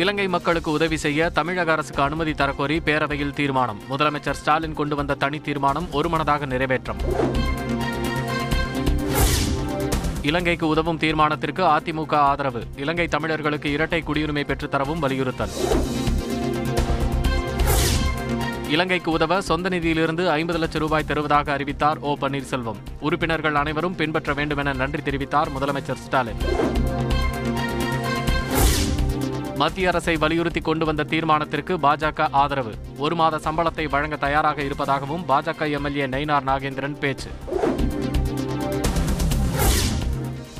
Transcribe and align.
இலங்கை 0.00 0.28
மக்களுக்கு 0.28 0.70
உதவி 0.70 0.96
செய்ய 0.96 1.28
தமிழக 1.28 1.72
அரசுக்கு 1.72 2.02
அனுமதி 2.02 2.32
தரக்கோரி 2.32 2.76
பேரவையில் 2.86 3.32
தீர்மானம். 3.32 3.80
முதலமைச்சர் 3.90 4.38
ஸ்டாலின் 4.40 4.76
கொண்டு 4.78 4.96
வந்த 4.96 5.14
தனி 5.14 5.38
தீர்மானம் 5.38 5.88
ஒருமனதாக 5.92 6.46
நிறைவேற்றம். 6.46 7.00
இலங்கைக்கு 10.22 10.66
உதவும் 10.66 10.98
தீர்மானத்திற்கு 10.98 11.62
அதிமுக 11.76 12.14
ஆதரவு. 12.14 12.62
இலங்கை 12.76 13.08
தமிழர்களுக்கு 13.08 13.70
இரட்டை 13.70 14.02
குடியுரிமை 14.06 14.44
பெற்றுத்தரவும் 14.50 14.98
வலியுறுத்தல். 14.98 15.54
இலங்கைக்கு 18.68 19.10
உதவ 19.10 19.40
சொந்த 19.40 19.68
நிதியிலிருந்து 19.68 20.26
ஐம்பது 20.28 20.58
லட்சம் 20.58 20.80
ரூபாய் 20.80 21.04
தருவதாக 21.04 21.52
அறிவித்தார் 21.52 21.98
ஓ 21.98 22.16
பன்னீர்செல்வம். 22.20 22.80
உறுப்பினர்கள் 23.00 23.54
அனைவரும் 23.54 23.94
பின்பற்ற 23.94 24.32
வேண்டும் 24.32 24.58
என 24.58 24.72
நன்றி 24.72 25.02
தெரிவித்தார் 25.10 25.52
முதலமைச்சர் 25.58 26.02
ஸ்டாலின். 26.06 26.42
மத்திய 29.60 29.88
அரசை 29.88 30.16
வலியுறுத்தி 30.16 30.60
கொண்டு 30.60 30.84
வந்த 30.88 31.02
தீர்மானத்திற்கு 31.04 31.72
பாஜக 31.84 32.28
ஆதரவு. 32.42 32.72
ஒரு 33.04 33.14
மாத 33.14 33.38
சம்பளத்தை 33.46 33.84
வழங்க 33.94 34.16
தயாராக 34.16 34.62
இருப்பதாகவும் 34.62 35.24
பாஜக 35.30 35.70
எம்எல்ஏ 35.76 36.06
நயினார் 36.06 36.46
நாகேந்திரன் 36.50 36.96
பேச்சு. 37.02 37.30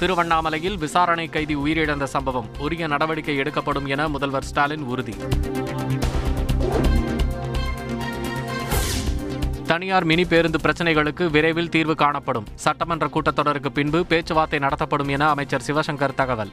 திருவண்ணாமலையில் 0.01 0.79
விசாரணை 0.79 1.27
கைதி 1.29 1.57
உயிரிழந்த 1.57 2.09
சம்பவம். 2.15 2.49
உரிய 2.59 2.87
நடவடிக்கை 2.87 3.37
எடுக்கப்படும் 3.37 3.87
என 3.87 4.09
முதல்வர் 4.09 4.49
ஸ்டாலின் 4.51 4.83
உறுதி. 4.83 5.15
தனியார் 9.71 10.05
மினி 10.05 10.25
பேருந்து 10.25 10.61
பிரச்சனைகளுக்கு 10.65 11.31
விரைவில் 11.31 11.73
தீர்வு 11.77 11.95
காணப்படும். 11.95 12.47
சட்டமன்ற 12.67 13.09
கூட்டத்தொடருக்கு 13.15 13.73
பின்பு 13.79 14.07
பேச்சுவார்த்தை 14.13 14.61
நடத்தப்படும் 14.67 15.09
என 15.09 15.29
அமைச்சர் 15.29 15.67
சிவசங்கர் 15.67 16.19
தகவல். 16.23 16.53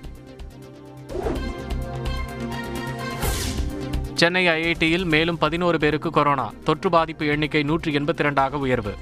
சென்னை 4.20 4.48
ஐஐடியில் 4.48 5.06
மேலும் 5.06 5.38
பதினோரு 5.38 5.80
பேருக்கு 5.80 6.10
கொரோனா. 6.10 6.54
தொற்று 6.64 6.90
பாதிப்பு 6.90 7.26
எண்ணிக்கை 7.26 7.64
நூற்றி 7.64 7.96
எண்பத்தி 7.98 8.20
இரண்டாக 8.20 8.58
உயர்வு. 8.58 8.94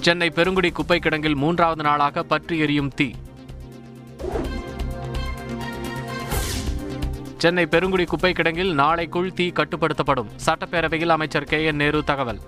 சென்னை 0.00 0.30
பெருங்குடி 0.30 0.70
குப்பை 0.70 0.98
கிடங்கில் 0.98 1.34
மூன்றாவது 1.34 1.82
நாளாக 1.82 2.22
பற்றி 2.22 2.58
எரியும் 2.58 2.92
தீ. 2.94 3.14
சென்னை 7.36 7.66
பெருங்குடி 7.66 8.04
குப்பை 8.04 8.32
கிடங்கில் 8.32 8.72
நாளைக்குள் 8.72 9.34
தீ 9.34 9.48
கட்டுப்படுத்தப்படும். 9.48 10.30
சட்டப்பேரவையில் 10.46 11.16
அமைச்சர் 11.16 11.44
கே 11.44 11.64
என் 11.64 11.76
நேரு 11.76 12.04
தகவல். 12.04 12.40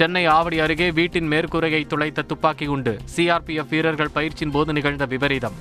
சென்னை 0.00 0.26
ஆவடி 0.26 0.58
அருகே 0.58 0.90
வீட்டின் 0.90 1.30
மேற்கூரையை 1.30 1.86
துளைத்த 1.86 2.22
துப்பாக்கி 2.22 2.66
உண்டு 2.66 2.96
சிஆர்பிஎஃப் 3.16 3.68
வீரர்கள் 3.68 4.10
பயிற்சியின் 4.10 4.52
போது 4.52 4.72
நிகழ்ந்த 4.72 5.04
விபரீதம். 5.04 5.56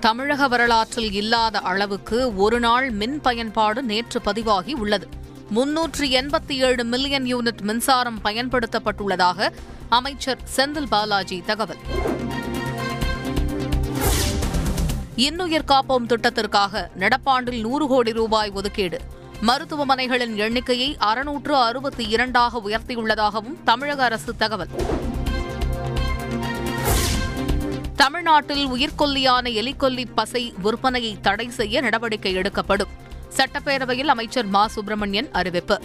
தமிழக 0.00 0.48
வரலாற்றில் 0.48 1.12
இல்லாத 1.12 1.58
அளவுக்கு 1.58 2.36
ஒருநாள் 2.36 2.90
மின் 2.90 3.20
பயன்பாடு 3.20 3.82
நேற்று 3.82 4.20
பதிவாகி 4.20 4.74
உள்ளது. 4.74 5.08
முன்னூற்று 5.50 6.06
எண்பத்தி 6.06 6.52
ஏழு 6.52 6.84
மில்லியன் 6.84 7.24
யூனிட் 7.24 7.60
மின்சாரம் 7.60 8.20
பயன்படுத்தப்பட்டுள்ளதாக 8.24 9.48
அமைச்சர் 9.88 10.38
செந்தில் 10.56 10.88
பாலாஜி 10.88 11.42
தகவல். 11.46 11.78
இன்னுயிர் 15.16 15.68
காப்போம் 15.68 16.06
திட்டத்திற்காக 16.08 16.88
நடப்பாண்டில் 16.98 17.60
நூறு 17.60 17.86
கோடி 17.86 18.12
ரூபாய் 18.12 18.50
ஒதுக்கீடு. 18.50 19.00
மருத்துவமனைகளின் 19.46 20.34
எண்ணிக்கையை 20.34 20.96
அறுநூற்று 20.98 21.56
அறுபத்தி 21.56 22.08
இரண்டாக 22.08 22.62
உயர்த்தியுள்ளதாகவும் 22.66 23.56
தமிழக 23.64 24.04
அரசு 24.04 24.36
தகவல். 24.36 24.68
தமிழ்நாட்டில் 27.96 28.66
உயிர்கொல்லியான 28.66 29.50
எலிக்கொல்லி 29.50 30.04
பசை 30.14 30.54
விற்பனையை 30.64 31.20
தடை 31.20 31.50
செய்ய 31.50 31.80
நடவடிக்கை 31.80 32.32
எடுக்கப்படும். 32.32 32.88
சட்டப்பேரவையில் 33.36 34.06
அமைச்சர் 34.06 34.46
மா. 34.46 34.66
சுப்பிரமணியன் 34.66 35.28
அறிவிப்பு. 35.32 35.82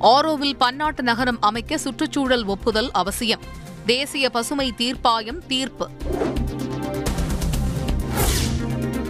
ஆரோவில் 0.00 0.56
பன்னாட்டு 0.58 1.02
நகரம் 1.02 1.40
அமைக்க 1.40 1.78
சுற்றுச்சூழல் 1.78 2.44
ஒப்புதல் 2.44 2.90
அவசியம். 2.92 3.40
தேசிய 3.86 4.30
பசுமை 4.30 4.72
தீர்ப்பாயம் 4.78 5.46
தீர்ப்பு. 5.46 5.88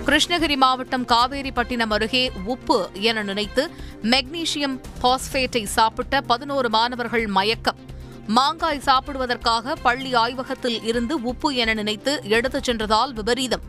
கிருஷ்ணகிரி 0.07 0.57
மாவட்டம் 0.57 1.05
காவேரிப்பட்டினம் 1.07 1.93
அருகே 1.97 2.31
உப்பு 2.45 2.89
என 3.09 3.23
நினைத்து 3.23 3.63
மெக்னீசியம் 4.03 4.75
பாஸ்பேட்டை 5.03 5.63
சாப்பிட்ட 5.65 6.21
பதினோரு 6.21 6.69
மாணவர்கள் 6.69 7.27
மயக்கம். 7.27 7.79
மாங்காய் 8.27 8.83
சாப்பிடுவதற்காக 8.85 9.75
பள்ளி 9.83 10.15
ஆய்வகத்தில் 10.15 10.83
இருந்து 10.83 11.23
உப்பு 11.23 11.55
என 11.55 11.75
நினைத்து 11.75 12.21
எடுத்துச் 12.25 12.63
சென்றதால் 12.63 13.13
விபரீதம். 13.13 13.65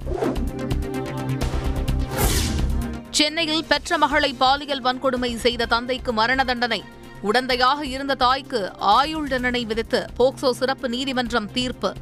சென்னையில் 3.10 3.66
பெற்ற 3.68 3.98
மகளை 3.98 4.34
பாலியல் 4.34 4.84
வன்கொடுமை 4.84 5.36
செய்த 5.36 5.66
தந்தைக்கு 5.66 6.14
மரண 6.14 6.44
தண்டனை. 6.44 6.84
உடந்தையாக 7.24 7.82
இருந்த 7.82 8.16
தாய்க்கு 8.16 8.78
ஆயுள் 8.78 9.28
தண்டனை 9.28 9.66
விதித்து 9.66 10.06
போக்சோ 10.20 10.52
சிறப்பு 10.52 10.90
நீதிமன்றம் 10.90 11.52
தீர்ப்பு. 11.52 11.94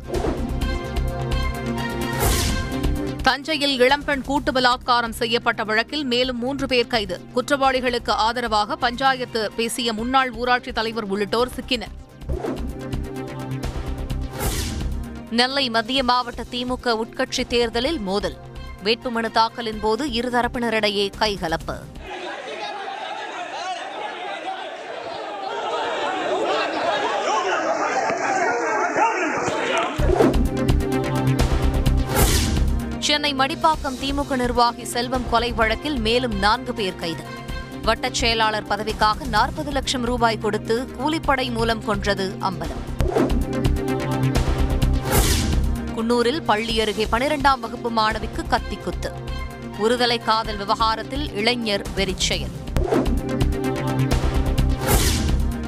தஞ்சையில் 3.24 3.80
இளம்பெண் 3.80 4.22
கூட்டு 4.22 4.52
பலாத்காரம் 4.52 5.10
செய்யப்பட்ட 5.10 5.64
வழக்கில் 5.64 6.04
மேலும் 6.04 6.38
மூன்று 6.38 6.68
பேர் 6.68 6.88
கைது. 6.88 7.22
குற்றவாளிகளுக்கு 7.36 8.10
ஆதரவாக 8.10 8.76
பஞ்சாயத்து 8.76 9.52
பேசிய 9.52 9.94
முன்னாள் 9.94 10.32
ஊராட்சித் 10.32 10.74
தலைவர் 10.74 11.04
உள்ளிட்டோர் 11.04 11.50
சிக்கினர். 11.56 11.94
நெல்லை 15.32 15.70
மத்திய 15.70 16.04
மாவட்ட 16.04 16.44
திமுக 16.52 17.00
உட்கட்சி 17.04 17.48
தேர்தலில் 17.48 18.00
மோதல். 18.00 18.38
வேட்புமனு 18.84 19.32
தாக்கலின் 19.32 19.80
போது 19.80 20.08
இருதரப்பினரிடையே 20.08 21.12
கைகலப்பு. 21.20 21.78
சென்னை 33.14 33.34
மடிப்பாக்கம் 33.34 33.98
திமுக 34.02 34.36
நிர்வாகி 34.36 34.86
செல்வம் 34.86 35.30
கொலை 35.30 35.52
வழக்கில் 35.52 35.98
மேலும் 35.98 36.36
நான்கு 36.36 36.74
பேர் 36.74 36.96
கைது. 36.96 37.24
வட்டச் 37.84 38.12
செயலாளர் 38.12 38.68
பதவிக்காக 38.68 39.28
நாற்பது 39.28 39.72
லட்சம் 39.72 40.02
ரூபாய் 40.02 40.38
கொடுத்து 40.38 40.88
கூலிப்படை 40.98 41.52
மூலம் 41.52 41.86
கொன்றது 41.86 42.36
அம்பலம். 42.40 42.82
குன்னூரில் 45.96 46.42
பள்ளி 46.42 46.82
அருகே 46.82 47.08
பனிரெண்டாம் 47.12 47.60
வகுப்பு 47.60 47.92
மாணவிக்கு 47.92 48.46
கத்திக்குத்து. 48.50 49.12
ஒருதலை 49.80 50.24
காதல் 50.24 50.58
விவகாரத்தில் 50.58 51.34
இளைஞர் 51.34 51.86
வெறிச்செயல் 51.96 52.56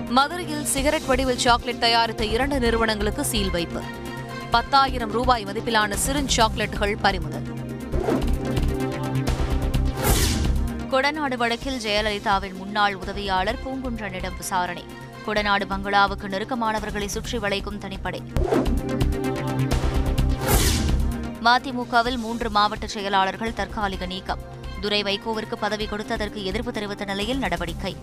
மதுரையில் 0.10 0.66
சிகரெட் 0.66 1.06
வடிவில் 1.06 1.38
சாக்லேட் 1.38 1.80
தயாரித்த 1.80 2.26
இரண்டு 2.26 2.60
நிறுவனங்களுக்கு 2.60 3.26
சீல் 3.26 3.52
வைப்பு. 3.52 3.82
பத்தாயிரம் 4.56 5.12
ரூபாய் 5.12 5.46
மதிப்பிலான 5.46 5.94
சிறு 5.94 6.26
சாக்லேட்டுகள் 6.36 6.96
பறிமுதல். 7.02 7.48
கொடநாடு 10.92 11.36
வழக்கில் 11.38 11.80
ஜெயலலிதாவின் 11.80 12.54
முன்னாள் 12.54 12.96
உதவியாளர் 12.96 13.58
பூங்குன்றனிடம் 13.66 14.38
விசாரணை. 14.38 14.84
கொடநாடு 15.28 15.66
பங்களாவுக்கு 15.68 16.28
நெருக்கமானவர்களை 16.28 17.06
சுற்றி 17.06 17.38
வளைக்கும் 17.38 17.80
தனிப்படை. 17.80 18.22
மதிமுகவில் 21.44 22.18
மூன்று 22.18 22.50
மாவட்ட 22.50 22.88
செயலாளர்கள் 22.88 23.54
தற்காலிக 23.54 24.06
நீக்கம். 24.06 24.40
துரை 24.82 25.04
வைகோவிற்கு 25.04 25.58
பதவி 25.60 25.86
கொடுத்ததற்கு 25.86 26.44
எதிர்ப்பு 26.44 26.72
தெரிவித்த 26.72 27.06
நிலையில் 27.06 27.38
நடவடிக்கை. 27.38 27.96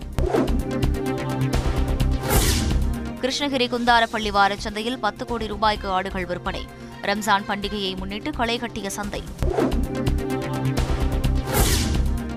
கிருஷ்ணகிரி 3.23 3.65
குந்தாரப்பள்ளி 3.73 4.31
வாரச் 4.31 4.59
சந்தையில் 4.59 4.99
பத்து 4.99 5.25
கோடி 5.25 5.47
ரூபாய்க்கு 5.47 5.89
ஆடுகள் 5.89 6.25
விற்பனை. 6.25 6.65
ரம்ஜான் 7.01 7.45
பண்டிகையை 7.47 7.97
முன்னிட்டு 7.97 8.31
களை 8.31 8.59
கட்டிய 8.59 8.89
சந்தை. 8.89 9.21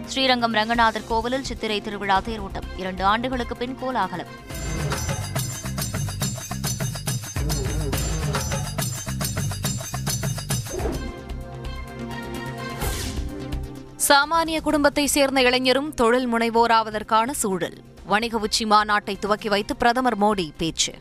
ஸ்ரீரங்கம் 0.07 0.53
ரங்கநாதர் 0.53 1.07
கோவிலில் 1.07 1.45
சித்திரை 1.45 1.81
திருவிழா 1.81 2.21
தேரோட்டம். 2.21 2.69
இரண்டு 2.77 3.05
ஆண்டுகளுக்கு 3.05 3.57
பின் 3.57 3.79
கோலாகலம். 3.81 4.33
சாமானிய 14.09 14.61
குடும்பத்தை 14.61 15.07
சேர்ந்த 15.07 15.43
இளைஞரும் 15.43 15.95
தொழில் 15.95 16.33
முனைவோராவதற்கான 16.35 17.31
சூழல். 17.31 17.79
வணிக 18.07 18.39
உச்சி 18.39 18.65
மாநாட்டை 18.65 19.19
துவக்கி 19.19 19.49
வைத்து 19.49 19.77
பிரதமர் 19.77 20.19
மோடி 20.19 20.51
பேச்சு. 20.57 20.93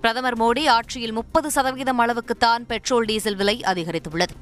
பிரதமர் 0.00 0.38
மோடி 0.38 0.68
ஆட்சியில் 0.68 1.12
முப்பது 1.12 1.50
சதவீதம் 1.50 2.00
அளவுக்குத்தான் 2.00 2.62
பெட்ரோல் 2.66 3.04
டீசல் 3.04 3.36
விலை 3.36 3.60
அதிகரித்துள்ளது. 3.64 4.36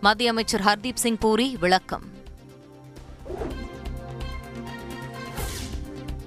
மத்திய 0.00 0.30
அமைச்சர் 0.30 0.60
ஹர்தீப் 0.60 1.02
சிங் 1.04 1.18
பூரி 1.18 1.56
விளக்கம். 1.60 2.14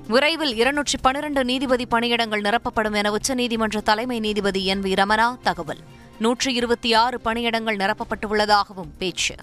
விரைவில் 0.07 0.55
இருநூற்றி 0.55 0.97
பனிரண்டு 1.01 1.45
நீதிபதி 1.45 1.85
பணியிடங்கள் 1.91 2.41
நிரப்பப்படும் 2.41 2.93
என 2.93 3.11
உச்சநீதிமன்ற 3.11 3.81
தலைமை 3.81 4.19
நீதிபதி 4.19 4.65
என் 4.65 4.81
வி 4.81 4.93
ரமணா 5.01 5.37
தகவல். 5.41 5.83
நூற்றி 6.19 6.53
இருபத்தி 6.53 6.93
ஆறு 6.93 7.19
பணியிடங்கள் 7.23 7.77
நிரப்பப்பட்டுள்ளதாகவும் 7.77 8.91
பேச்சு. 8.97 9.35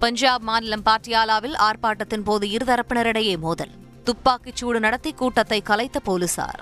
பஞ்சாப் 0.00 0.42
மாநிலம் 0.42 0.82
பாட்டியாலாவில் 0.84 1.56
ஆர்ப்பாட்டத்தின் 1.58 2.24
போது 2.24 2.46
இருதரப்பினரிடையே 2.46 3.38
மோதல். 3.38 3.70
துப்பாக்கிச் 4.04 4.56
சூடு 4.56 4.80
நடத்தி 4.80 5.12
கூட்டத்தை 5.12 5.62
கலைத்த 5.62 5.98
போலீசார். 5.98 6.60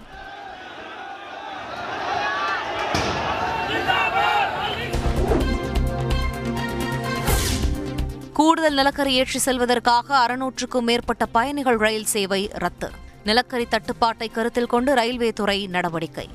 கூடுதல் 8.32 8.74
நிலக்கரி 8.74 9.12
ஏற்றி 9.14 9.38
செல்வதற்காக 9.38 10.16
அறுநூற்றுக்கும் 10.16 10.84
மேற்பட்ட 10.84 11.26
பயணிகள் 11.26 11.76
ரயில் 11.76 12.04
சேவை 12.04 12.50
ரத்து. 12.52 12.90
நிலக்கரி 13.24 13.66
தட்டுப்பாட்டை 13.66 14.28
கருத்தில் 14.28 14.72
கொண்டு 14.74 14.94
ரயில்வே 14.94 15.32
துறை 15.32 15.66
நடவடிக்கை. 15.66 16.28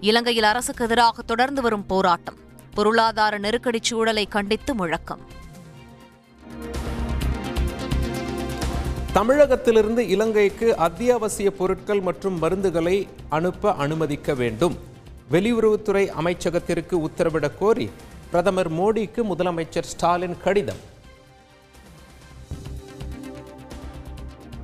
இலங்கையில் 0.00 0.42
அரசுக்கு 0.42 0.84
எதிராக 0.84 1.22
தொடர்ந்து 1.22 1.62
வரும் 1.62 1.86
போராட்டம். 1.86 2.41
பொருளாதார 2.74 3.38
நெருக்கடி 3.38 3.78
சூழலை 3.82 4.26
கண்டித்து 4.26 4.74
முழக்கம். 4.74 5.20
தமிழகத்திலிருந்து 9.12 10.08
இலங்கைக்கு 10.08 10.76
அத்தியாவசிய 10.76 11.50
பொருட்கள் 11.50 12.00
மற்றும் 12.00 12.42
மருந்துகளை 12.42 13.08
அனுப்ப 13.28 13.74
அனுமதிக்க 13.74 14.34
வேண்டும். 14.34 14.78
வெளியுறவுத்துறை 15.32 16.10
அமைச்சகத்திற்கு 16.22 16.92
உத்தரவிடக் 16.92 17.58
கோரி 17.58 17.90
பிரதமர் 18.30 18.72
மோடிக்கு 18.72 19.22
முதலமைச்சர் 19.22 19.82
ஸ்டாலின் 19.82 20.36
கடிதம். 20.42 20.90